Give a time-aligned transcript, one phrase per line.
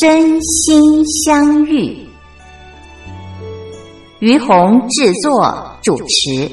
[0.00, 2.06] 真心相遇，
[4.20, 6.50] 于红制作主持。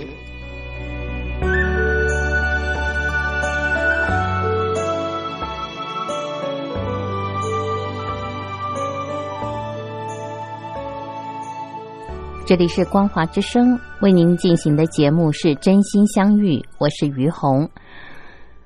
[12.46, 17.70] 这里是光华之声为您进行的节目是《真心相遇》，我是于红。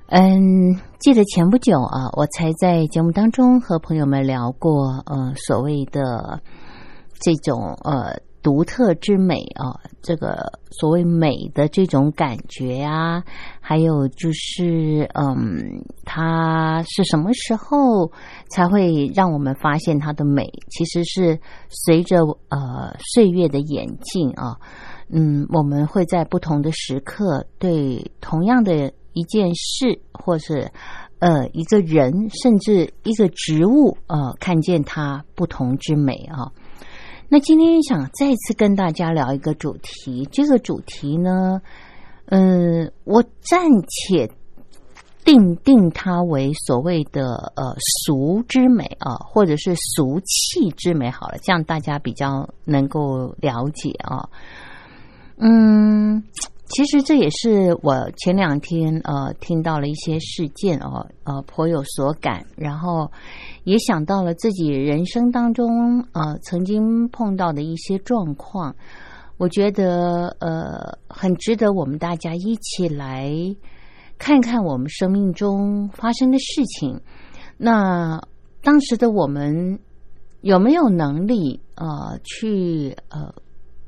[0.07, 6.39] 嗯，记得前不久啊，我才在节目当中和朋友们聊过，呃，所谓的
[7.19, 13.23] 这种呃独特之美啊，这个所谓美的这种感觉呀，
[13.59, 18.11] 还有就是，嗯，它是什么时候
[18.51, 20.51] 才会让我们发现它的美？
[20.69, 22.17] 其实是随着
[22.49, 24.55] 呃岁月的演进啊，
[25.11, 28.93] 嗯，我们会在不同的时刻对同样的。
[29.13, 30.71] 一件事，或是
[31.19, 36.47] 呃一个人，甚至一个植物，呃，看见它不同之美啊。
[37.27, 41.61] 那今天想再次跟大家聊一个主题，这个主题呢，
[42.27, 44.31] 嗯，我暂且
[45.25, 54.29] 定定它为所谓的呃俗之美啊，或者是俗气之美好了，这样大家比较能够了解啊。
[55.41, 56.23] 嗯。
[56.73, 63.11] 其实这也是我前两天呃听到了一些事件哦，呃颇有所感，然后
[63.65, 68.73] 也想到了自己人生当中呃曾经碰到的一些状况，
[69.35, 73.29] 我觉得呃很值得我们大家一起来
[74.17, 77.01] 看看我们生命中发生的事情。
[77.57, 78.21] 那
[78.63, 79.77] 当时的我们
[80.39, 83.33] 有没有能力呃去呃？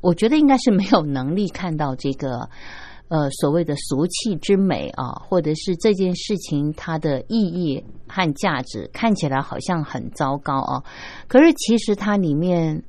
[0.03, 2.50] 我觉得应该是没有能力看到这个，
[3.08, 10.84] 呃，所谓的俗气之美啊，或者是这件事情它的意义和价值看起来好像很糟糕啊。
[11.28, 12.84] 可是其实它里面，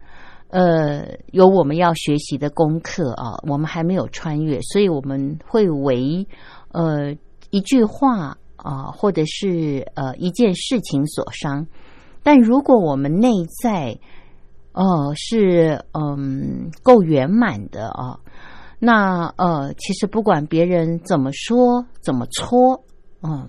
[0.48, 6.26] 呃，有我们要学习的功课啊，我们还没有穿越，所以我们会为
[6.72, 7.14] 呃
[7.50, 11.66] 一句话啊，或者是呃一件事情所伤。
[12.22, 13.28] 但如果我们内
[13.62, 13.98] 在，
[14.74, 18.20] 哦，是嗯，够圆满的啊。
[18.78, 22.84] 那呃，其实不管别人怎么说、怎么搓，
[23.22, 23.48] 嗯，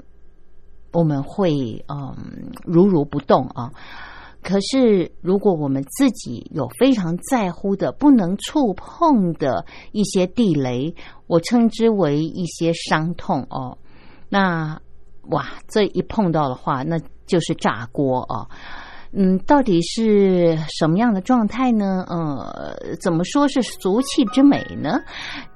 [0.93, 2.15] 我们会嗯
[2.63, 3.73] 如如不动啊。
[4.41, 13.79] 可是如果我们自己有非常在乎的、不能触碰的一些地雷，我称之为一些伤痛哦。
[14.29, 14.79] 那
[15.29, 18.47] 哇，这一碰到的话，那就是炸锅啊。
[19.17, 22.03] 嗯，到底是什么样的状态呢？
[22.09, 24.99] 呃，怎么说是俗气之美呢？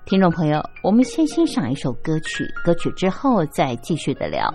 [0.05, 4.49] 听众朋友，我们先欣赏一首歌曲，歌曲之后再继续的聊。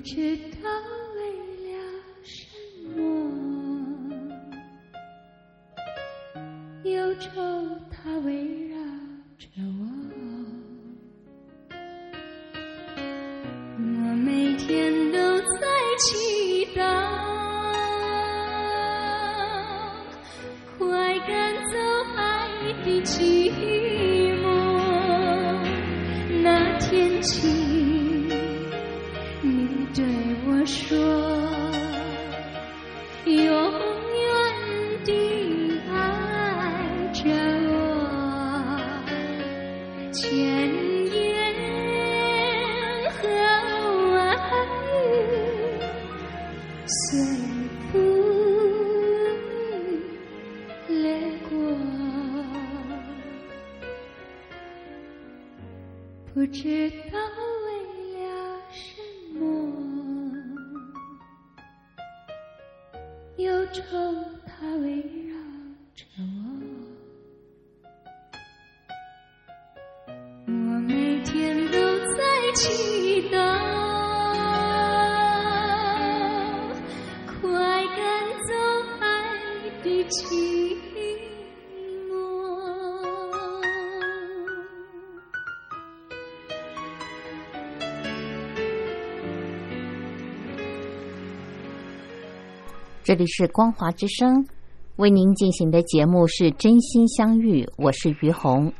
[0.00, 0.99] 知道。
[93.10, 94.46] 这里是光华之声，
[94.94, 98.72] 为您进行的节目是《真心相遇》，我是于红。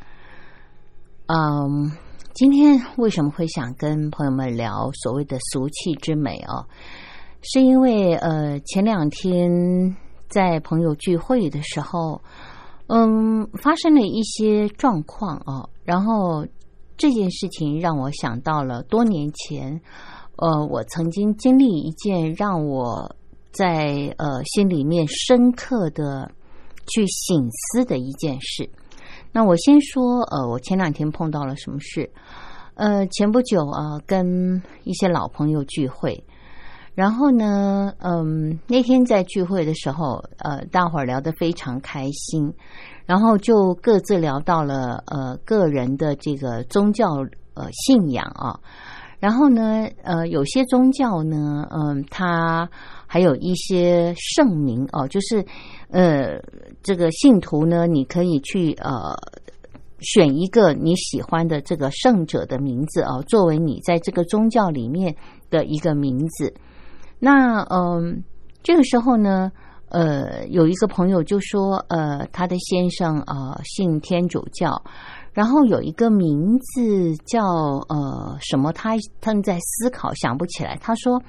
[1.26, 1.90] 嗯，
[2.32, 6.64] 今天为什么会想跟朋友们聊所谓的俗气之美哦？
[7.42, 9.96] 是因为呃，前两天
[10.28, 12.22] 在朋友聚会的时候，
[12.86, 16.46] 嗯，发生了一些状况哦，然后
[16.96, 19.80] 这件事情让我想到了多年前，
[20.36, 23.16] 呃，我曾经经历一件让我
[23.52, 26.30] 在呃心里面深刻的
[26.86, 28.68] 去醒思的一件事。
[29.32, 32.10] 那我先说，呃，我前两天碰到了什么事？
[32.74, 36.24] 呃，前不久啊、跟一些老朋友聚会，
[36.94, 42.52] 然后呢，嗯，那天在聚会的时候，呃，大伙儿聊得非常开心，
[43.04, 47.06] 然后就各自聊到了呃个人的这个宗教
[47.54, 48.58] 呃信仰啊，
[49.18, 52.68] 然后呢，呃，有些宗教呢，嗯、他
[53.12, 55.44] 还有一些圣名哦，就是
[55.88, 56.40] 呃，
[56.80, 59.12] 这个信徒呢，你可以去呃
[59.98, 65.12] 选一个你喜欢的这个圣者的名字哦，作为你在这个宗教里面
[65.50, 66.54] 的一个名字。
[67.18, 68.22] 那嗯、
[68.62, 69.50] 这个时候呢，
[69.88, 74.80] 呃，有一个朋友就说，呃，他的先生啊、信天主教，
[75.32, 77.44] 然后有一个名字叫
[77.88, 80.76] 呃什么，他他们在思考想不起来。
[80.80, 81.22] 他说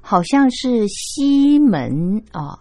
[0.00, 2.58] 好像是西门啊，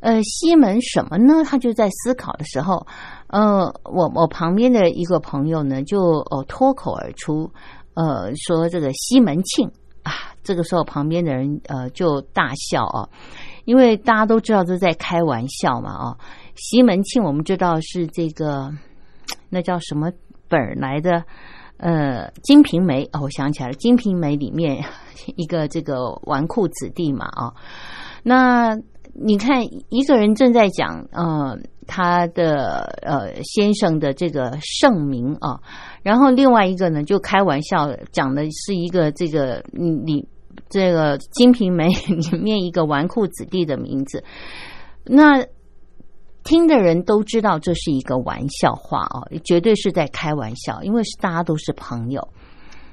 [0.00, 1.42] 呃，西门什么呢？
[1.44, 2.86] 他就在思考的时候，
[3.28, 6.00] 呃，我我旁边的一个朋友呢，就
[6.30, 7.50] 呃脱口而出，
[7.94, 9.70] 呃，说这个西门庆
[10.02, 10.12] 啊。
[10.44, 13.08] 这个时候，旁边的人呃就大笑啊，
[13.64, 16.16] 因为大家都知道这在开玩笑嘛啊。
[16.54, 18.70] 西门庆我们知道是这个
[19.50, 20.08] 那叫什么
[20.48, 21.24] 本来的？
[21.78, 24.82] 呃，《金瓶梅》哦，我想起来了，《金瓶梅》里面
[25.36, 27.52] 一个这个纨绔子弟嘛啊。
[28.22, 28.74] 那
[29.12, 35.60] 你看，一个人正在讲呃他的呃先生的这个盛名啊，
[36.02, 40.26] 然后另外一个呢就开玩笑讲的是一个这个嗯你
[40.70, 41.88] 这个《金瓶梅》
[42.32, 44.24] 里面一个纨绔子弟的名字，
[45.04, 45.44] 那
[46.46, 52.26] 听的人都知道这是一个玩笑话哦，绝对是在开玩笑，因为是大家都是朋友。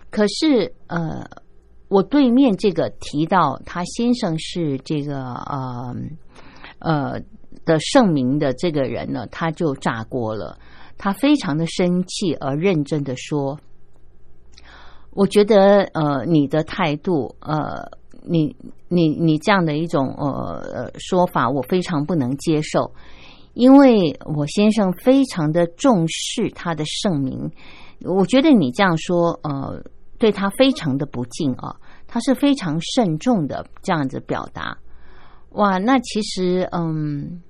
[0.09, 1.23] 可是呃，
[1.87, 5.95] 我对面这个提到他先生是这个呃
[6.79, 7.21] 呃
[7.63, 10.57] 的盛名的这个人呢，他就炸锅了，
[10.97, 13.59] 他非常的生气而认真的说。
[15.11, 17.87] 我觉得，呃，你的态度，呃，
[18.23, 18.55] 你
[18.87, 22.91] 你你这样的一种呃说法，我非常不能接受，
[23.53, 27.51] 因为我先生非常的重视他的盛名，
[28.01, 29.83] 我觉得你这样说，呃，
[30.17, 31.75] 对他非常的不敬啊，
[32.07, 34.77] 他是非常慎重的这样子表达。
[35.51, 37.41] 哇，那其实，嗯，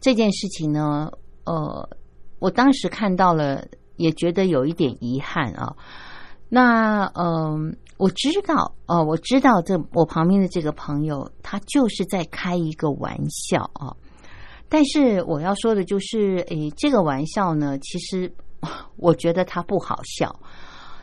[0.00, 1.10] 这件事情呢，
[1.44, 1.88] 呃，
[2.38, 3.62] 我当时看到了，
[3.96, 5.76] 也觉得有一点遗憾啊。
[6.48, 13.94] 那嗯，我知道哦，我知道这我旁边的这个朋友，他就是在开一个玩笑啊。
[14.70, 18.32] 但是我要说的就是，诶，这个玩笑呢，其实
[18.96, 20.34] 我觉得他不好笑，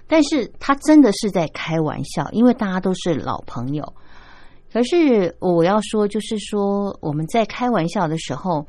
[0.07, 3.93] 但是他真的是在开玩笑，因为大家都是老朋友。
[4.71, 8.65] 可是我要说，就是说我们在开玩笑的时候，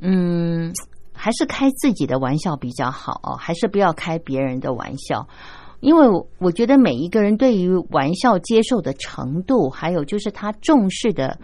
[0.00, 0.72] 嗯，
[1.14, 5.26] 还是开自己的玩笑比较好哦，还是不要开别人的玩笑。
[5.80, 6.06] 因为
[6.38, 11.38] 我觉得每一个人对于玩笑接受的程度，还有就是他重视的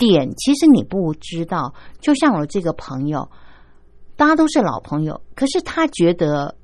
[0.00, 1.74] 点，其实你不知道。
[2.00, 3.28] 就像我这个朋友，
[4.16, 6.56] 大家都是老朋友，可是他觉得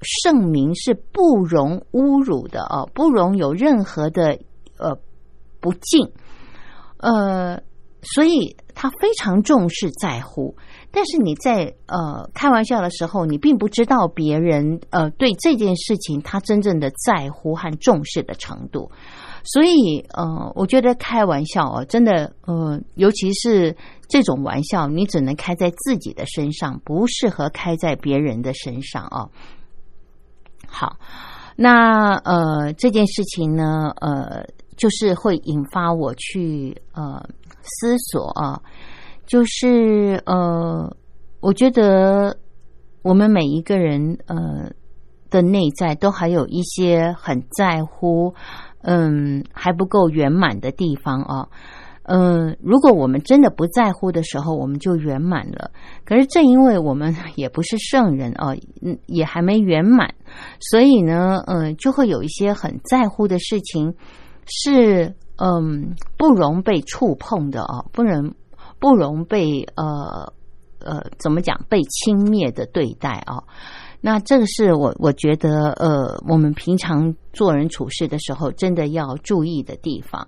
[0.00, 4.38] 圣名是不容侮辱的哦，不容有任何的
[4.76, 4.98] 呃
[5.58, 6.12] 不敬，
[6.98, 7.62] 呃，
[8.02, 10.54] 所以他非常重视在乎。
[10.90, 18.90] 但是你在呃开玩笑的时候，你并不知道别人呃对这件事情他真正的在乎和重视的程度。
[19.44, 23.76] 所以呃，我觉得开玩笑哦，真的呃，尤其是
[24.08, 29.30] 这种玩笑，你只能开在自己的身上，不适合开在别人的身上哦。
[30.68, 30.96] 好，
[31.56, 34.46] 那呃这件事情呢，呃，
[34.76, 37.28] 就是会引发我去呃
[37.62, 38.62] 思索啊，
[39.26, 40.96] 就是呃，
[41.40, 42.38] 我觉得
[43.02, 44.70] 我们每一个人呃
[45.30, 48.34] 的内在都还有一些很在乎。
[48.82, 51.48] 嗯，还不够圆满的地方哦。
[52.04, 55.70] 嗯，如果我们真的不在乎的时候，我们就圆满了。
[56.04, 60.14] 可是正因为我们也不是圣人哦，嗯，也还没圆满，
[60.58, 63.94] 所以呢，嗯，就会有一些很在乎的事情
[64.46, 68.34] 是嗯不容被触碰的哦，不能
[68.80, 70.32] 不容被呃
[70.80, 73.44] 呃怎么讲被轻蔑的对待哦。
[74.04, 80.26] 那这个是我我觉得，呃，我们平常做人处事的时候，真的要注意的地方。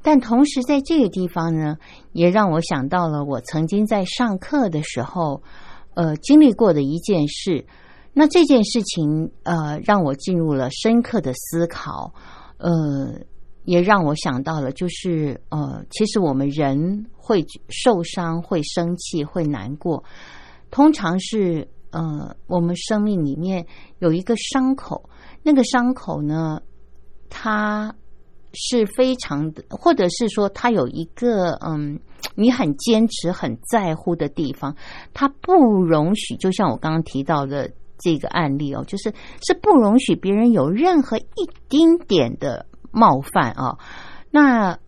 [0.00, 1.76] 但同时，在这个地方呢，
[2.12, 5.42] 也让我想到了我曾经在上课的时候，
[5.92, 7.66] 呃，经历过的一件事。
[8.14, 12.14] 那这件事情，呃，让我进入了深刻的思考，
[12.56, 13.12] 呃，
[13.64, 20.02] 也让我想到了，就是呃，其实我们人会受伤、会生气、会难过，
[20.70, 21.68] 通常是。
[21.96, 23.66] 呃，我们生命里面
[24.00, 25.08] 有一个伤口，
[25.42, 26.60] 那个伤口呢，
[27.30, 27.94] 它
[28.52, 31.98] 是非常的，或者是说，它有一个嗯，
[32.34, 34.76] 你很坚持、很在乎的地方，
[35.14, 36.36] 它不容许。
[36.36, 39.14] 就像我刚刚提到的这个案例哦，就是
[39.46, 43.78] 是不容许别人有任何一丁点的冒犯啊。
[44.30, 44.78] 那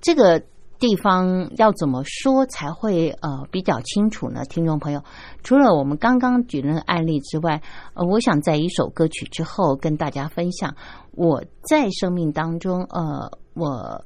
[0.00, 0.42] 这个。
[0.78, 4.44] 地方要怎么说才会呃比较清楚呢？
[4.44, 5.02] 听众朋友，
[5.42, 7.60] 除了我们刚刚举的案例之外，
[7.94, 10.76] 呃，我想在一首歌曲之后跟大家分享
[11.12, 14.04] 我在生命当中呃我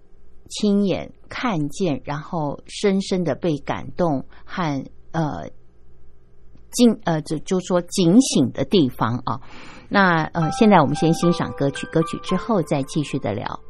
[0.49, 5.51] 亲眼看见，然后深深的被感动和呃
[6.71, 9.41] 惊呃就就说警醒的地方啊。
[9.91, 13.61] 那呃，现在我们先欣赏歌曲，歌曲之后再继续的聊。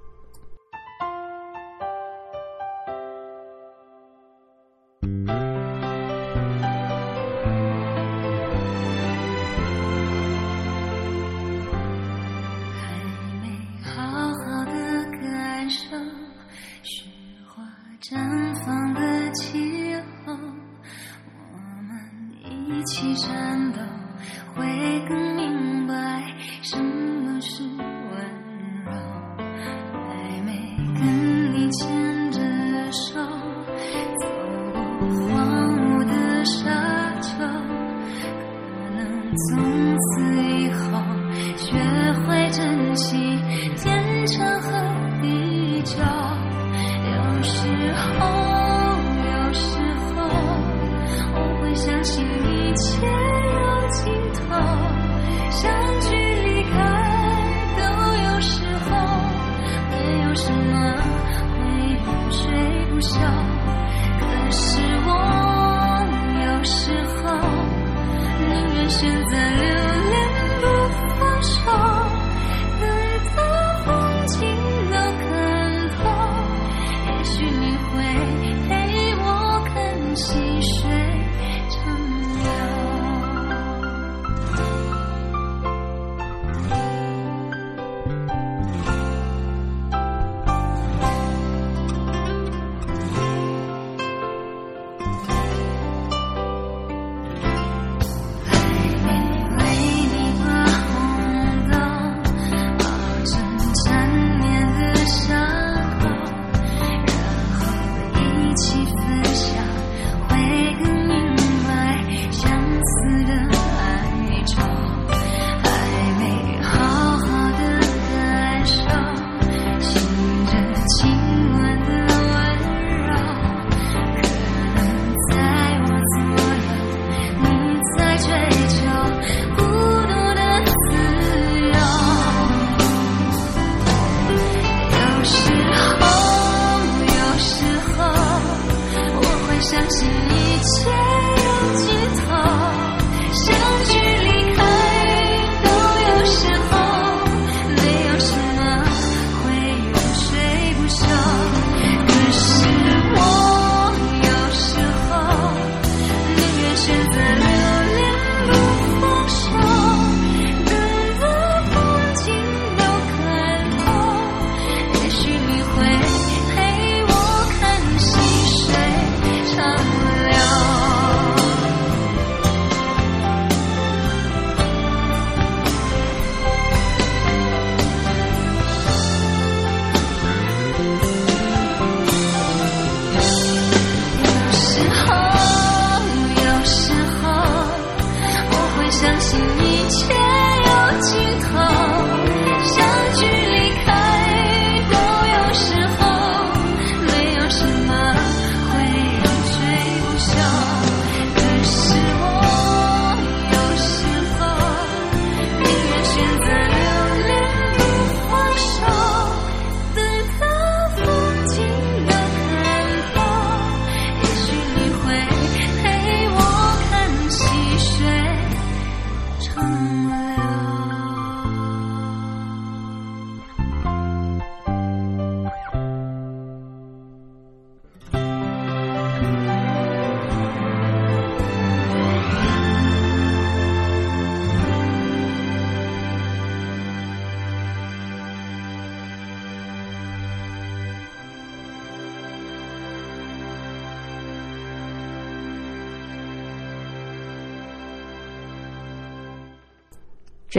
[189.02, 190.21] 相信一切。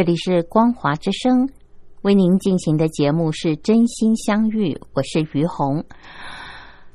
[0.03, 1.47] 这里是光华之声，
[2.01, 5.85] 为您进行的节目是真心相遇，我是于红。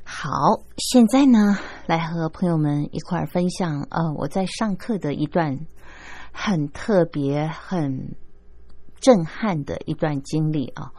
[0.03, 0.29] 好，
[0.77, 5.57] 现在呢，来和朋友们一块儿分享，呃，我在上课的一段
[6.31, 8.15] 很特别、很
[8.99, 10.91] 震撼的一段经历啊，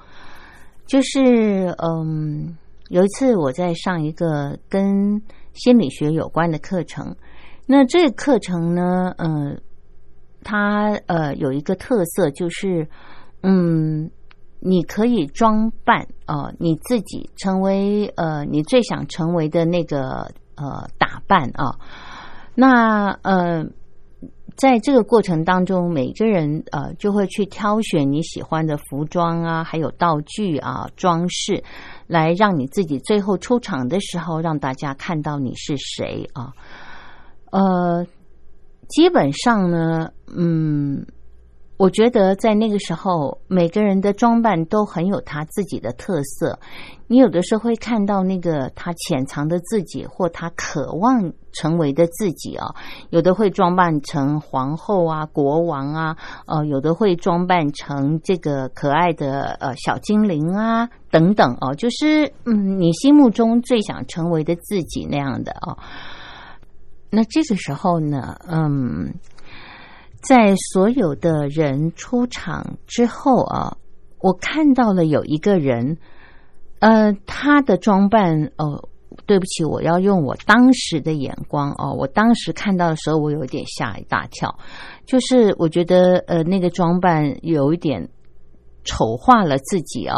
[0.87, 7.15] 就是嗯，有一次我在上一个跟心理学有关的课程，
[7.67, 9.63] 那这个课程呢，嗯。
[10.43, 12.89] 它呃有一个特色，就是
[13.43, 14.11] 嗯，
[14.59, 21.79] 你可以装扮呃你自己成为呃你最想成为的那个呃打扮啊。
[22.55, 23.65] 那呃，
[24.57, 31.63] 在这个过程当中，每个人呃就会去挑选你喜欢的服装啊，还有道具啊、装饰，
[32.07, 36.53] 来让你自己最后出场的时候，让大家看到你是谁啊。
[37.53, 38.07] 呃。
[38.91, 41.07] 基本上呢，嗯，
[41.77, 46.59] 我觉得在那个时候，每个人的装扮都很有他自己的特色。
[47.07, 52.67] 你有的时候会看到那个他潜藏的自己，或他渴望成为的自己啊。
[53.11, 65.77] 有的会装扮成皇后啊、国王啊，呃，有的会装扮成这个可爱的呃小精灵啊等等哦，就是嗯，你心目中最想成为的自己那样的哦。
[67.11, 69.15] 那这个时候呢，嗯，
[70.23, 73.77] 在所有的人出场之后啊，
[74.21, 75.99] 我看到了有一个人，
[76.79, 78.89] 呃，他的装扮哦，
[79.27, 84.59] 对不起，我要用我当时的眼光哦，我当时看到的时候，我有点吓一大跳，
[85.05, 88.09] 就是我觉得呃，那个装扮有一点。
[88.85, 90.17] 丑化了自己啊，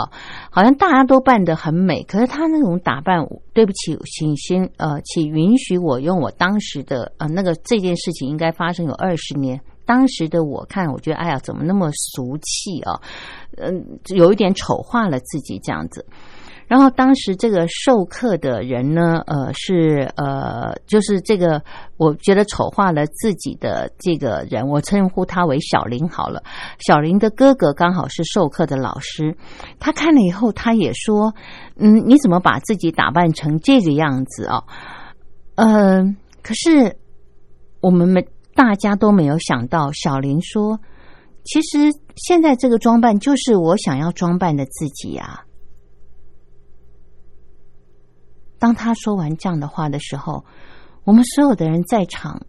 [0.51, 13.01] 好像大家都扮得很美，可是他那种打扮，对不起，请先呃，请允许我用我当时的呃那个这件事情应该发生有二十年，当时的我看，我觉得哎呀，怎么那么俗气啊？
[13.57, 16.07] 嗯，有一点丑化了自己这样子。
[16.73, 21.63] 然后当时这个授课的人呢，呃，是呃，就是这个，
[21.99, 26.43] 我觉得丑化了自己的这个人，我称呼他为小林好了。
[26.79, 29.37] 小林的哥哥刚好是授课的老师，
[29.79, 31.35] 他看了以后，他也说
[31.77, 34.65] ：“嗯，你怎么把自己打扮成这个样子啊？”
[35.57, 36.97] 嗯，可是
[37.83, 40.81] 我们没大家都没有想到，小林说
[41.45, 45.45] ：“其实现在这个装扮就是我想要装扮的自己呀。”
[48.62, 50.44] 当他说完这样的话的时候，
[51.03, 52.46] 我们所有的人在场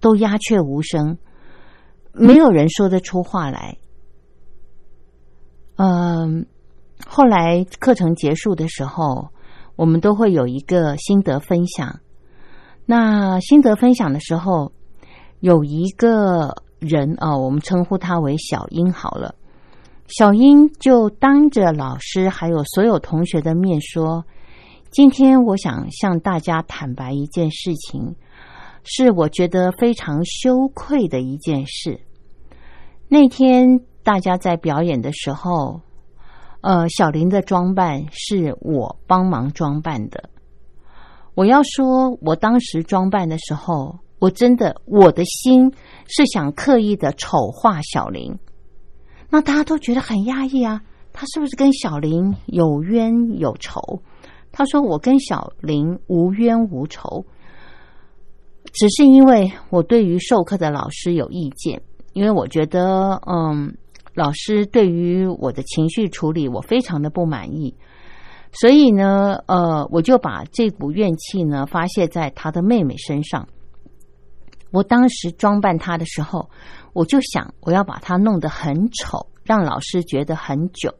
[0.00, 1.18] 都鸦雀无声，
[2.12, 3.76] 没有人说得出话来。
[5.76, 6.46] 嗯，
[7.06, 9.28] 后来课程结束的时候，
[9.76, 12.00] 我们都会有一个心得分享。
[12.86, 14.72] 那心得分享的时候，
[15.40, 19.34] 有一个人啊，我们称呼他为小英好了。
[20.06, 24.24] 小英就当着老师还有所有同学的面说。
[24.90, 28.14] 今天我想向大家坦白一件事情，
[28.82, 32.00] 是我觉得非常羞愧的一件事。
[33.08, 35.80] 那天大家在表演的时候，
[36.62, 40.30] 呃，小林的装扮是我帮忙装扮的。
[41.34, 45.70] 我要说，我当时装扮的时候，我真的我的心
[46.06, 48.38] 是想刻意的丑化小林。
[49.28, 50.80] 那大家都觉得很压抑啊，
[51.12, 54.00] 他是不是跟小林有冤有仇？
[54.58, 57.26] 他说：“我跟小林无冤无仇，
[58.72, 61.82] 只是因为我对于授课的老师有意见，
[62.14, 63.76] 因为我觉得，嗯，
[64.14, 67.76] 老师对于我的情绪处理我非常的不满意，
[68.50, 73.46] 所以呢，呃，我就把这股怨气呢发泄在他的妹妹身上。
[74.70, 76.48] 我当时装扮他的时候，
[76.94, 80.94] 我就想我要把他弄得很丑，让老师觉得很囧。”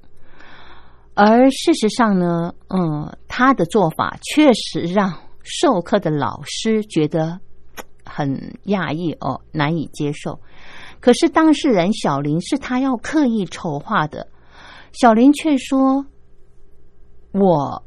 [1.18, 7.40] 而事实上呢，嗯，他的做法确实让授课的老师觉得
[8.05, 10.38] 很讶异哦，难以接受。
[11.00, 14.29] 可是当事人小林是他要刻意筹划的，
[14.92, 16.05] 小林却说
[17.33, 17.83] ：“我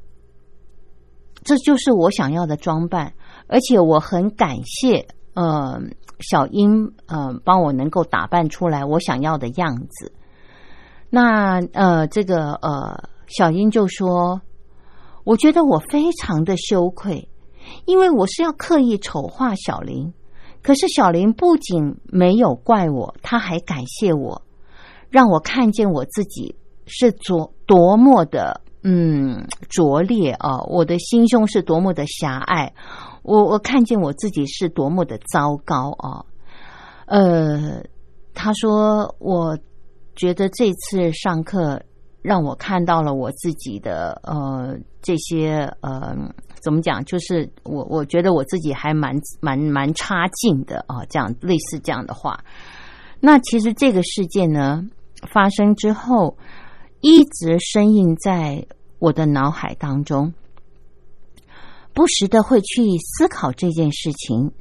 [1.44, 3.14] 这就是我想要的装扮，
[3.46, 5.80] 而且我很感谢，呃，
[6.20, 10.12] 小英，呃，帮我能够打扮出来我想要的样子。”
[11.12, 13.09] 那呃，这个呃。
[13.30, 14.42] 小英就说
[15.24, 17.30] ：“我觉得我非常的羞愧，
[17.86, 20.14] 因为我是要刻意丑化小林。
[20.62, 24.42] 可是小林不仅没有怪我，他还感谢我，
[25.10, 30.62] 让我看见我自己是多多么的嗯拙劣啊！
[30.68, 32.74] 我的心胸是多么的狭隘，
[33.24, 36.26] 我我看见我自己是多么的糟糕啊！
[37.06, 37.84] 呃。”
[38.42, 39.58] 他说，我
[40.16, 41.82] 觉得这次上课
[42.22, 46.16] 让我看到了我自己的呃这些呃
[46.62, 52.44] 怎么讲，就是我我觉得我自己还蛮蛮蛮差劲的啊，这样类似这样的话。
[53.22, 54.84] 那其实这个事件呢
[55.32, 56.38] 发生之后，
[57.02, 58.66] 一直深印在
[59.00, 60.34] 我的脑海当中，
[61.94, 64.52] 不时的会去思考这件事情。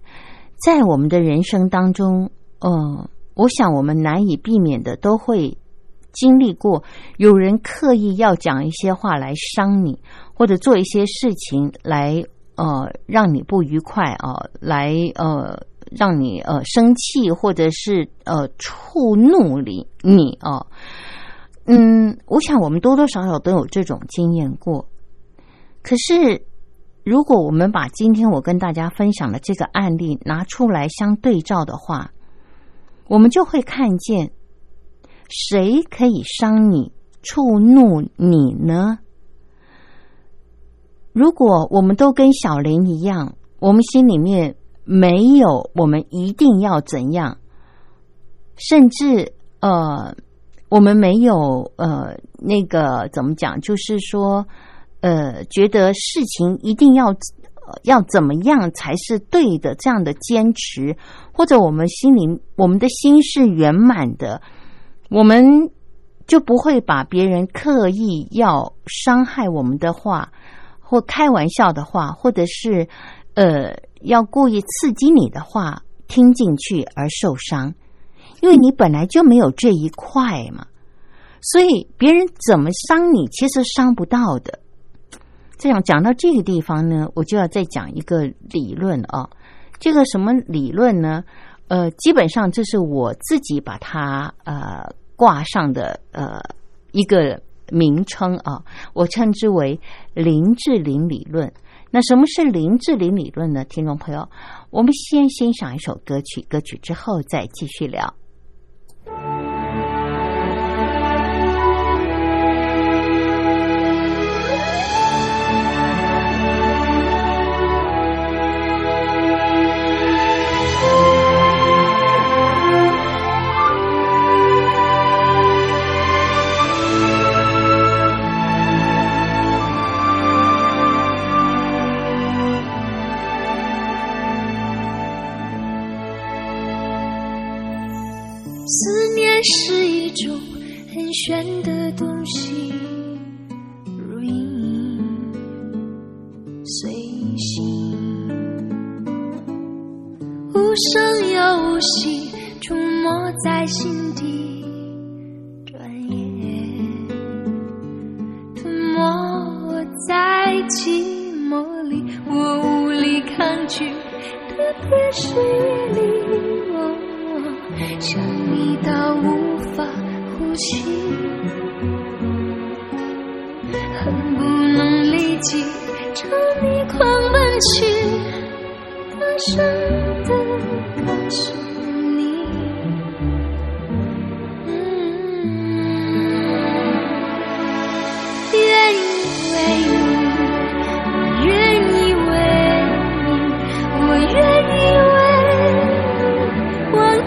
[0.64, 5.56] 在我们的人生当中，呃，我想我们难以避免的都会
[6.18, 6.82] 经历过，
[7.16, 10.02] 有人刻意要讲一些话来伤你，
[10.34, 12.24] 或者做一些事情来
[12.56, 20.66] 呃让你不愉快啊，来呃让你呃生气，或者是呃触怒你你啊。
[21.66, 24.88] 嗯，我想我们多多少少都有这种经验过。
[25.82, 26.42] 可是，
[27.04, 32.10] 如果我们把今天我跟大家分享的这个案例拿出来相对照的话，
[33.06, 34.32] 我们就会看见
[35.28, 38.98] 谁可以伤你、触怒你呢？
[41.12, 47.38] 如果我们都跟小林一样，我们心里面没有我们一定要怎样，
[48.56, 50.16] 甚至呃。
[50.70, 53.58] 我们没有呃，那个怎么讲？
[53.62, 54.46] 就是说，
[55.00, 57.06] 呃，觉得事情一定要
[57.84, 60.94] 要怎么样才是对的，这样的坚持，
[61.32, 64.42] 或者我们心里我们的心是圆满的，
[65.08, 65.70] 我们
[66.26, 70.30] 就不会把别人刻意要伤害我们的话，
[70.80, 72.86] 或开玩笑的话，或者是
[73.34, 77.74] 呃要故意刺激你的话听进去而受伤。
[78.40, 80.66] 因为你本来就没有这一块嘛，
[81.40, 84.60] 所以别人怎么伤你，其实伤不到的。
[85.56, 89.28] 这样讲到这个地方呢，我就要再讲一个理论啊。
[89.80, 91.24] 这个什么理论呢？
[91.68, 96.40] 呃，基本上这是我自己把它呃挂上的呃
[96.92, 99.78] 一个名称啊，我称之为
[100.14, 101.52] 林志玲理论。
[101.90, 103.64] 那什么是林志玲理论呢？
[103.64, 104.28] 听众朋友，
[104.70, 108.12] 我们先欣赏一首歌曲，歌曲之后再继续聊。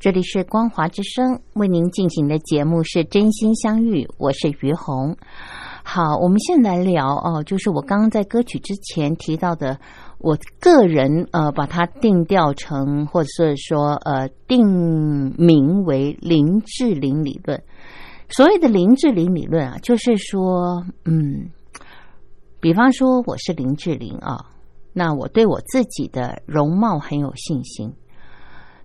[0.00, 5.14] 这里是光华之声为您进行的节目是真心相遇，我是于红。
[5.84, 9.78] 好，我们现在来聊哦，就是我刚刚在歌曲之前提到的，
[10.16, 17.62] 我个人呃把它定调成，或者是说呃定名为林志玲理论。
[18.30, 21.50] 所谓的林志玲理论啊，就是说，嗯，
[22.58, 24.46] 比方说我是林志玲啊，
[24.94, 27.92] 那我对我自己的容貌很有信心，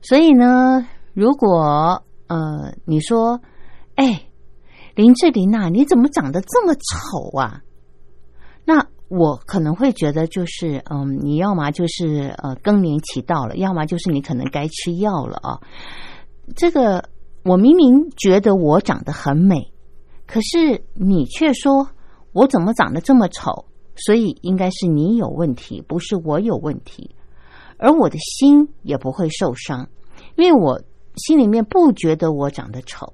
[0.02, 3.40] 所以呢，如果呃你说，
[3.96, 4.24] 哎，
[4.96, 7.64] 林志玲啊，你怎么长得这么丑啊？
[8.66, 15.62] 那我可能会觉得就是，嗯，你要么就是呃更年期到了，要么就是你可能该吃药了啊。
[16.54, 17.08] 这个
[17.46, 19.72] 我明明觉得我长得很美，
[20.28, 21.88] 可是你却说
[22.34, 27.16] 我怎么长得这么丑，所以应该是你有问题，不是我有问题。
[27.78, 29.88] 而我的心也不会受伤，
[30.36, 30.82] 因为我
[31.18, 33.14] 心里面不觉得我长得丑。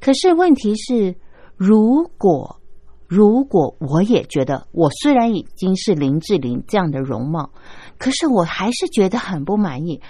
[0.00, 1.16] 可是问题是，
[1.56, 2.60] 如果
[3.06, 7.50] 如果我也觉得我虽然已经是林志玲这样的容貌，
[7.98, 10.00] 可是我还是觉得很不满意，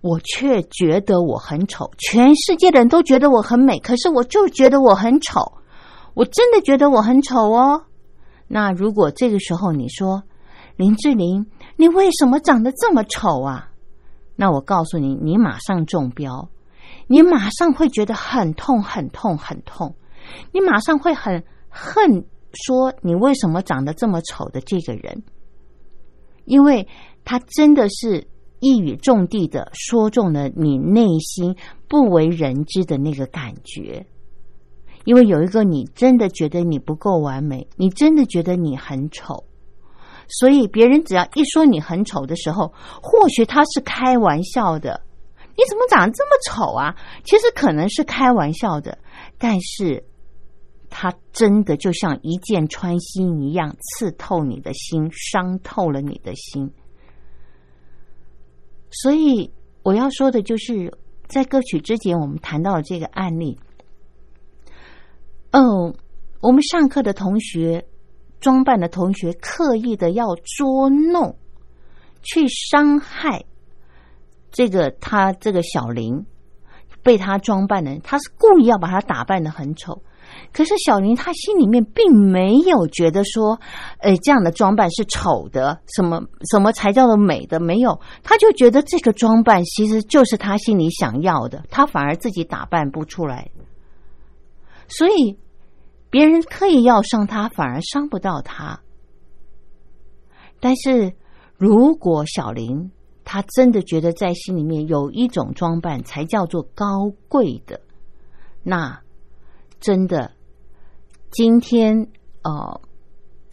[0.00, 1.90] 我却觉得我很丑。
[1.98, 5.52] 全世界的人都觉得我很美，可是我就觉得我很丑，
[6.14, 7.84] 我真的觉得我很丑哦。
[8.48, 10.24] 那如果这个时候你说
[10.76, 13.69] 林志玲，你为什么长得这么丑啊？
[14.40, 16.48] 那我告诉你，你马上中标，
[17.08, 19.94] 你马上会觉得很痛、很痛、很痛，
[20.50, 22.24] 你马上会很恨
[22.54, 25.22] 说你为什么长得这么丑的这个人，
[26.46, 26.88] 因为
[27.22, 28.26] 他真的是
[28.60, 31.54] 一语中的的说中了你内心
[31.86, 34.06] 不为人知的那个感觉。
[35.04, 39.44] 因为有一个你真的觉得你不够完美，你真的觉得你很丑，
[40.30, 45.02] 所以别人只要一说你很丑的时候，或许他是开玩笑的。
[45.56, 46.96] 你怎么长得这么丑啊？
[47.22, 48.96] 其实可能是开玩笑的，
[49.36, 50.02] 但是
[50.88, 56.72] 他真的就像一箭穿心一样，刺透你的心，伤透了你的心。
[58.90, 60.96] 所以我要说的就是，
[61.28, 63.58] 在歌曲之前，我们谈到了这个案例。
[65.50, 65.94] 嗯，
[66.40, 67.84] 我们上课的同学，
[68.40, 71.36] 装扮的同学，刻意的要捉弄，
[72.22, 73.44] 去伤害
[74.50, 76.24] 这个他这个小林，
[77.02, 80.02] 被他装扮的人，他是故意要把他打扮的很丑。
[80.52, 83.58] 可是小林他心里面并没有觉得说，
[83.98, 86.22] 呃，这样的装扮是丑的，什么
[86.52, 87.58] 什么才叫做美的？
[87.58, 93.50] 没有，他就觉得这个装扮其实就是他心里想要的，他反而自己打扮不出来。
[94.86, 95.36] 所以
[96.10, 98.80] 别人刻意要伤他，反而伤不到他。
[100.58, 101.14] 但是
[101.56, 102.90] 如果小林
[103.24, 107.80] 他真的觉得在心里面有一种装扮才叫做高贵的，
[108.64, 109.00] 那
[109.78, 110.32] 真的
[111.30, 112.08] 今天
[112.42, 112.80] 呃，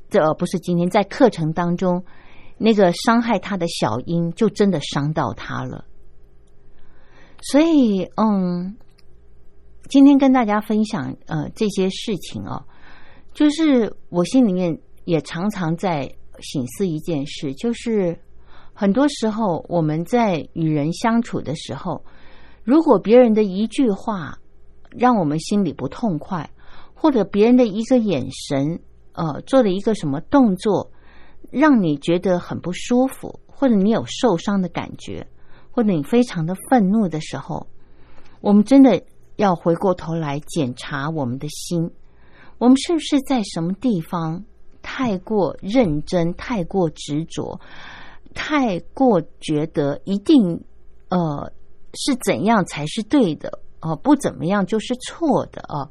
[0.09, 2.03] 这、呃、不是今天在课程当中
[2.57, 5.85] 那个伤害他的小英，就真的伤到他了。
[7.39, 8.77] 所以，嗯。
[9.89, 12.65] 今天跟大家分享呃这些事情哦，
[13.33, 18.19] 就是我心里面也常常在醒思一件事，就是
[18.73, 22.03] 很多时候我们在与人相处的时候，
[22.63, 24.37] 如果别人的一句话
[24.89, 26.49] 让我们心里不痛快，
[26.93, 28.81] 或者别人的一个眼神，
[29.13, 30.91] 呃，做的一个什么动作，
[31.49, 35.25] 让你觉得很不舒服，或者你有受伤的感觉，
[35.71, 37.67] 或者你非常的愤怒的时候，
[38.41, 39.01] 我们真的
[39.37, 41.89] 要回过头来检查我们的心，
[42.57, 44.43] 我们是不是在什么地方
[44.81, 47.59] 太过认真、太过执着、
[48.33, 50.63] 太过觉得一定
[51.09, 51.51] 呃
[51.93, 55.89] 是怎样才是对的，呃，不怎么样就是错的啊。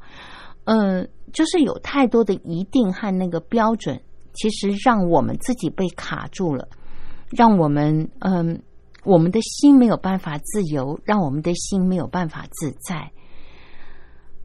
[0.65, 4.03] 嗯，就是有太多的一定和那个标准，
[4.35, 6.69] 其实让我们自己被卡住了，
[7.31, 8.61] 让我们嗯，
[9.05, 13.13] 我们的心没有办法自由，让我们的心没有办法自在。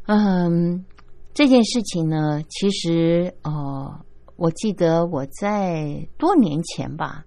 [0.05, 0.85] 嗯，
[1.33, 7.25] 这件事情呢，其实呃，我记得我在多年前吧，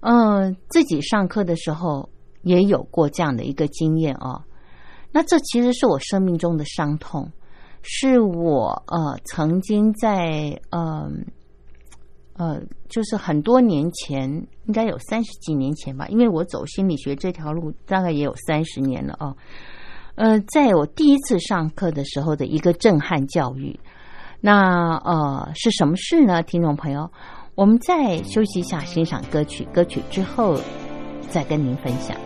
[0.00, 2.08] 嗯，自己上课的时候
[2.42, 4.42] 也有过这样的一个经验哦。
[5.12, 7.30] 那这其实是我生命中的伤痛。
[7.82, 11.10] 是我呃曾经在呃
[12.34, 14.30] 呃，就是很多年前，
[14.66, 19.34] 应该有三十几年前吧，因为我走心理学这条路大概也有三十年了哦。
[20.14, 23.78] 呃，在我第一次上课的时候的一个震撼教育，
[24.40, 26.42] 那呃是什么事呢？
[26.42, 27.10] 听众朋友，
[27.54, 30.58] 我们再休息一下，欣赏歌曲，歌曲之后
[31.28, 32.16] 再跟您分享。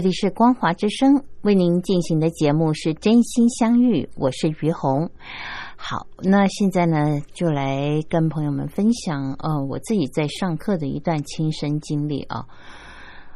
[0.00, 5.10] 这里是光华之声为您进行的节目是真心相遇，我是于红。
[5.76, 12.46] 好，那现在呢，就来跟朋友们分享呃我自己在上课的一段亲身经历啊。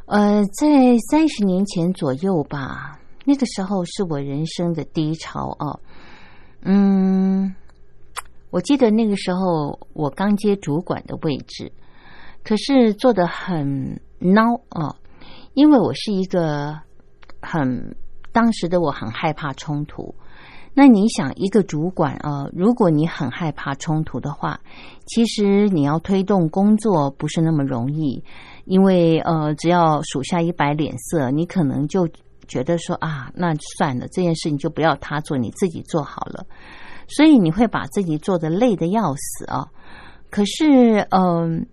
[0.07, 5.79] 呃，在三十年前左右吧，那个时候是我人生的低潮啊。
[6.63, 7.55] 嗯，
[8.49, 11.71] 我记得那个时候我刚接主管的位置，
[12.43, 14.97] 可是做的很孬啊。
[15.55, 16.79] 因为我是一个
[17.41, 17.97] 很
[18.33, 20.13] 当时的我很害怕冲突，
[20.75, 24.59] 那你想一个主管啊，如果你很害怕冲突的话，
[25.07, 28.25] 其实你要推动工作不是那么容易，
[28.65, 32.09] 因为呃，只要属下一摆脸色，你可能就
[32.49, 36.45] 觉得说啊，那算了，这件事你就不要他做，你自己做好了，
[37.07, 39.69] 所以你会把自己做的累的要死啊。
[40.29, 41.69] 可是嗯，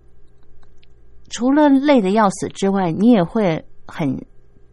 [1.31, 3.65] 除了累的要死之外，你也会。
[3.91, 4.25] 很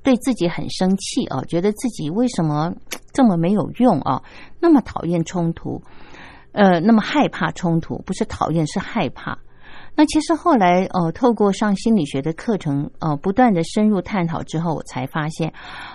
[0.03, 2.73] 对自己很生气啊，觉得自己为什么
[3.13, 4.23] 这么没有用啊？
[4.61, 5.83] 那么讨厌冲突，
[6.53, 9.39] 呃，那么害怕冲突，不是讨厌是害怕。
[9.99, 15.53] 那其实后来，呃，透过上心理学的课程，呃，不断的深入探讨之后，我才发现，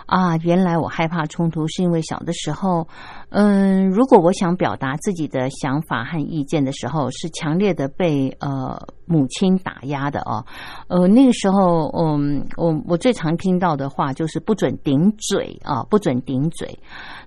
[0.08, 2.86] 啊，原来我害怕冲突是因为小的时候，
[3.30, 10.44] 嗯，如果我想表达自己的想法和意见的时候，是强烈的被呃母亲打压的哦，
[10.90, 16.78] 呃，那个时候，嗯，我我最常听到的话就是不准顶嘴啊，不准顶嘴。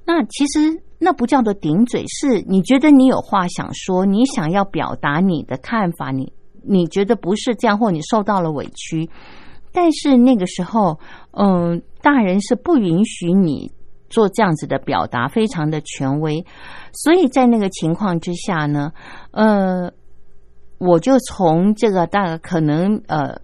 [0.04, 6.30] 那其实那不叫做顶嘴，是你觉得你有话想说，你想要表达你的看法，你。
[6.66, 9.08] 你觉得不是这样，或你受到了委屈，
[9.72, 10.98] 但是那个时候，
[11.32, 13.70] 嗯，大人是不允许你
[14.08, 16.44] 做这样子的表达，非常的权威，
[16.92, 18.92] 所以在那个情况之下呢，
[19.30, 19.92] 呃，
[20.78, 23.40] 我就从这个大可能呃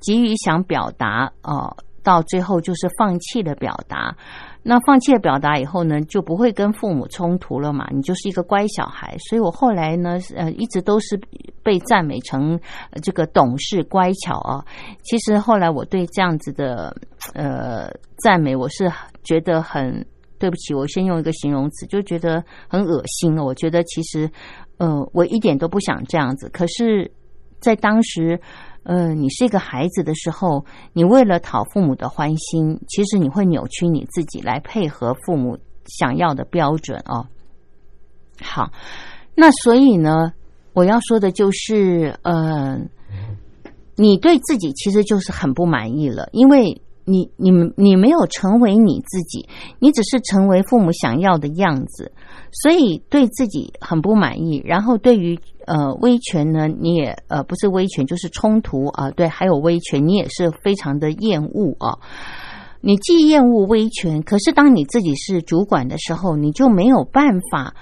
[0.00, 4.16] 急于想表达啊，到最后就是放弃了表达。
[4.64, 7.88] 那放弃了表达以后呢，就不会跟父母冲突了嘛？
[7.90, 11.20] 你就是一个乖小孩，所以我后来呢，呃，一直都是
[11.62, 12.58] 被赞美成
[13.02, 14.64] 这个懂事乖巧啊。
[15.02, 16.96] 其实后来我对这样子的
[17.34, 17.90] 呃
[18.22, 18.88] 赞美，我是
[19.24, 20.06] 觉得很
[20.38, 20.72] 对不起。
[20.72, 23.36] 我先用一个形容词，就觉得很恶心。
[23.36, 24.30] 我觉得其实
[24.78, 27.10] 呃，我一点都不想这样子，可是，
[27.60, 28.40] 在当时。
[28.84, 37.26] 呃，你是一个孩子的时候，你为了讨父母的欢心，其实你会扭曲你自己来配合父母想要的标准哦。
[38.40, 38.70] 好，
[39.34, 40.32] 那所以呢，
[40.72, 42.78] 我要说的就是，呃，
[43.96, 46.80] 你对自己其实就是很不满意了，因为。
[47.04, 49.48] 你你你没有成为你自己，
[49.78, 52.12] 你只是成为父母想要的样子，
[52.52, 54.62] 所以对自己很不满意。
[54.64, 61.98] 然后对于呃威权呢，你也呃不是威权就是冲突啊，对，还有威权，你也是非常的厌恶啊。
[62.80, 67.74] 你既厌恶威权，可是当你自己是主管的时候，你就没有办法。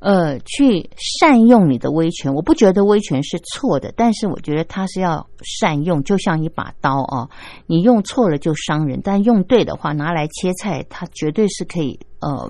[0.00, 7.28] 呃，去善用你的威权，我不觉得威权是错的，但是我觉得它是要善用，就像一把刀啊，
[7.66, 12.48] 你用错了就伤人，但用对的话，拿来切菜，它绝对是可以呃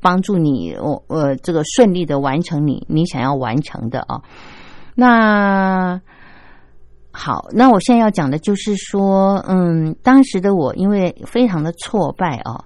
[0.00, 4.20] 帮助你，我呃这个顺利的完成你你想要完成的啊。
[4.94, 5.98] 那
[7.10, 12.64] 好，那我现在要讲的就是说，嗯，当时的我因为非常的挫败啊。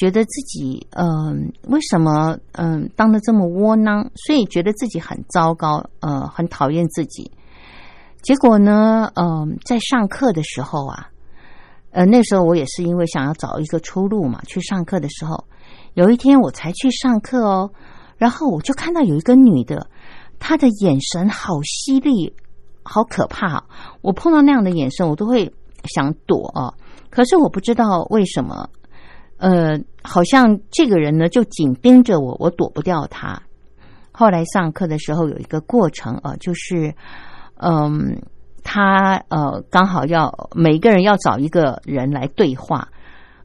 [0.00, 4.10] 觉得自己嗯，为什么嗯当的这么窝囊？
[4.14, 7.30] 所以觉得自己很糟糕，呃，很讨厌自己。
[8.22, 11.10] 结果呢，嗯，在上课的时候啊，
[11.90, 15.44] 呃，那时候我也是因为想要找一个出路嘛，去上课的时候，
[15.92, 17.70] 有一天我才去上课哦，
[18.16, 19.86] 然后我就看到有一个女的，
[20.38, 22.34] 她的眼神好犀利，
[22.82, 23.64] 好可怕。
[24.00, 25.52] 我碰到那样的眼神，我都会
[25.84, 26.72] 想躲啊。
[27.10, 28.70] 可是我不知道为什么。
[29.40, 33.40] 呃，好像这个人呢就紧盯着我，我躲不掉他。
[34.12, 36.94] 后来上课的时候有一个过程啊，就是，
[37.56, 38.20] 嗯，
[38.62, 42.86] 他呃刚好要每个人要找一个人来对话。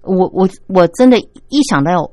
[0.01, 1.17] 我我我真的，
[1.47, 2.11] 一想到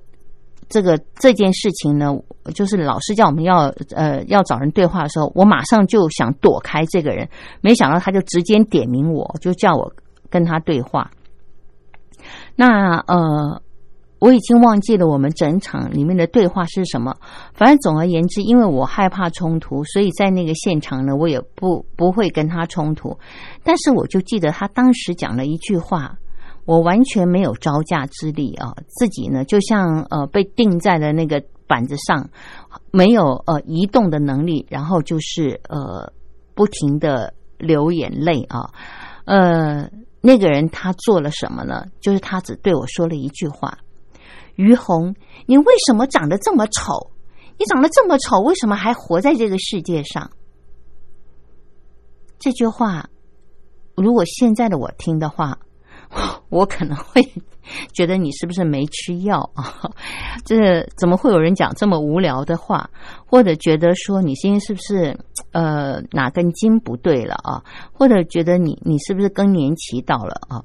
[0.68, 2.16] 这个这件事情呢，
[2.54, 3.66] 就是老师叫我们要
[3.96, 7.28] 呃要找人对话的时候，我马上就想躲开这个人。
[7.62, 9.92] 没想到他就直接点名我，就叫我
[10.30, 11.10] 跟他对话。
[12.54, 13.60] 那呃。
[14.22, 17.16] 我已经忘记了我们整场里面的对话是什么。
[17.54, 23.18] 反正总而言之，因为我害怕冲突，所以在那个现场呢，我也不不会跟他冲突。
[23.64, 26.16] 但是我就记得他当时讲了一句话，
[26.66, 32.30] 我完全没有招架之力啊，自己呢就像呃被钉在了那个板子上，
[32.92, 36.12] 没有呃移动的能力，然后就是呃
[36.54, 38.70] 不停的流眼泪啊，
[39.24, 39.90] 呃。
[40.24, 41.84] 那个人他做了什么呢？
[42.00, 43.76] 就是他只对我说了一句话
[44.56, 45.14] ：“于红，
[45.46, 47.10] 你为什么长得这么丑？
[47.58, 50.30] 你长得这么丑，为什么还活在这个世界上？”
[52.38, 53.08] 这句话，
[53.94, 55.58] 如果现在的我听的话，
[56.48, 57.26] 我可能会。
[57.92, 59.88] 觉得你是不是没吃药啊？
[60.44, 62.90] 这怎么会有人讲这么无聊的话？
[63.24, 65.16] 或者觉得说你今天是不是
[65.52, 67.62] 呃哪根筋不对了啊？
[67.92, 70.64] 或者觉得你你是不是更年期到了啊？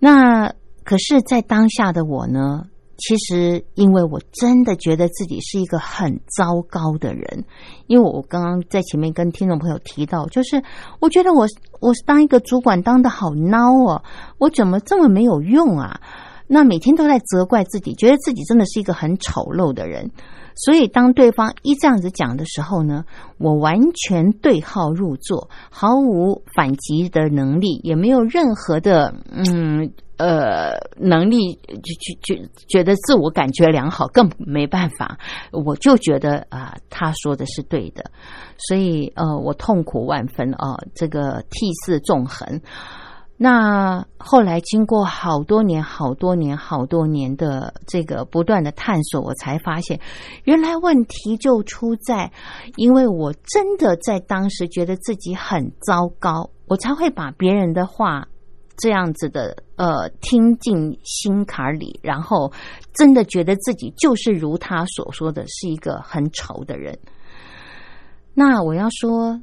[0.00, 0.52] 那
[0.82, 2.64] 可是，在当下的我呢？
[2.98, 7.44] 其实，因为我真的觉得自己是一个很糟糕的人，
[7.86, 10.60] 因为我刚刚在前面跟听众朋友提到，就是
[11.00, 11.46] 我觉得我
[11.80, 14.02] 我是当一个主管当的好孬哦，
[14.38, 16.00] 我怎么这么没有用啊？
[16.48, 20.10] 那每天都在责怪自己，觉得自己真的是一个很丑陋的人。
[20.56, 23.04] 所以，当对方一这样子讲的时候呢，
[23.36, 29.92] 我完全对号入座，毫无反击的能力，也没有任何的嗯。
[30.18, 31.94] 呃，能力就
[32.24, 35.16] 就就觉得自我感觉良好，更没办法。
[35.52, 38.10] 我就觉得啊，他说的是对的，
[38.66, 42.60] 所以呃，我痛苦万分啊，这个涕泗纵横。
[43.38, 49.98] 那后来经过好多年、好多年、好多年的这个不断的探索，我才发现，
[50.44, 52.30] 原来问题就出在，
[52.76, 58.28] 因为我真的在当时觉得自己很糟糕，我才会把别人的话。
[58.80, 62.52] 这样子的，呃，听进心坎里，然后
[62.94, 66.96] 真的觉得自己就是如他所说的是一个很丑的人。
[68.34, 69.40] 那我要说，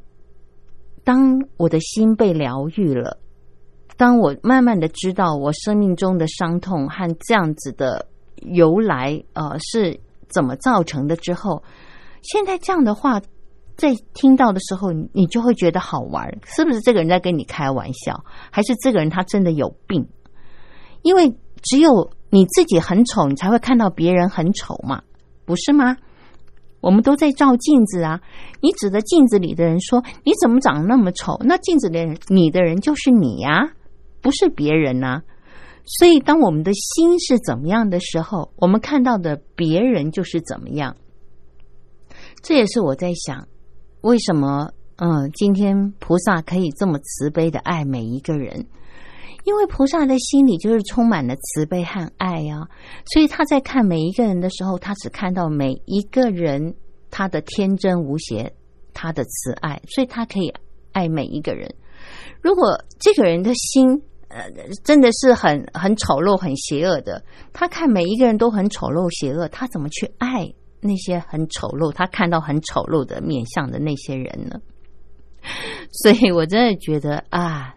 [1.04, 3.20] 当我的心被疗愈了，
[3.98, 11.64] 当我慢慢的知道我生命中的伤痛和这样子的由来，呃，是怎么造成的之后，
[12.22, 13.22] 现在这样的话。
[13.78, 20.08] 在听到的时候，你就会觉得好玩，是不是这个人在跟你开玩笑，还是这个人他真的有病？
[21.02, 25.02] 因为只有你自己很丑，你才会看到别人很丑嘛，
[25.44, 25.98] 不是吗？
[26.80, 28.22] 我们都在照镜子啊，
[28.62, 33.74] 你指着镜子里的人说：“你怎么长得那么丑？”那镜子里你的人就是你呀，
[34.26, 35.22] 不是别人呐。
[35.86, 40.96] 所以，当我们的心是怎么样的时候，我们看到的别人就是怎么样。
[42.42, 43.48] 这也是我在想。
[44.02, 44.72] 为什么？
[44.96, 48.66] 嗯，今天菩萨可以这么慈悲的爱每一个人，
[49.44, 52.68] 因为菩萨的心里就是充满了慈悲和爱呀。
[53.14, 56.74] 所以他在看每一个人的时候，他只看到每一个人
[57.12, 58.56] 他的天真无邪，
[58.92, 60.52] 他的慈爱，所以他可以
[60.94, 61.76] 爱每一个人。
[62.42, 64.02] 如果这个人的心
[64.36, 64.52] 呃
[64.84, 67.24] 真的是很很丑陋、很邪恶的，
[67.54, 70.54] 他看每一个人都很丑陋、邪恶，他怎么去爱？
[70.82, 74.60] 那些很丑陋，他看到很丑陋的面相的那些人呢？
[75.90, 77.74] 所以我真的觉得啊，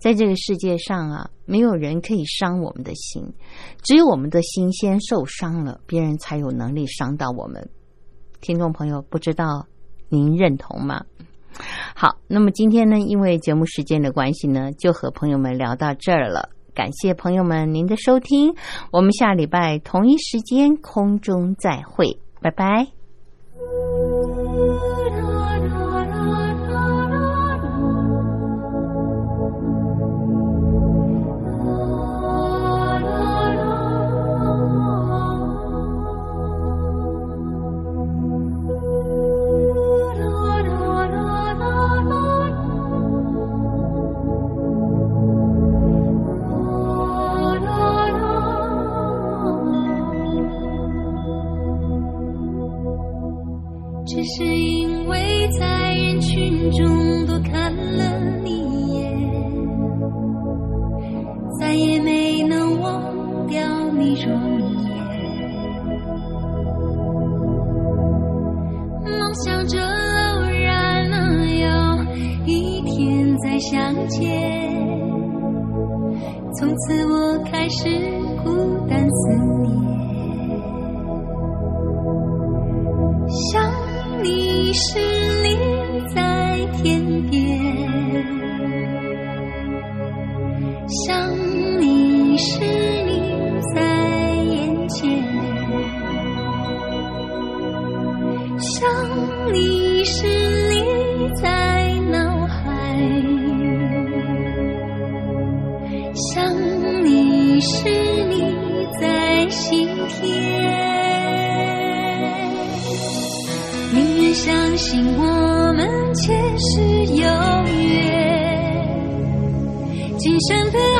[0.00, 3.22] 在这个世界上啊，没有人可以伤我们的心，
[3.82, 7.68] 只有我们的心先受伤了，别人才有能力伤到我们。
[8.40, 9.66] 听众朋友，不知道
[10.08, 11.04] 您认同吗？
[11.94, 16.50] 好，那么今天呢，因为节目时间的关系呢，就和朋友们聊到这儿了。
[16.74, 18.54] 感谢朋友们您的收听，
[18.90, 22.18] 我们下礼拜同一时间空中再会。
[22.40, 22.93] 拜拜。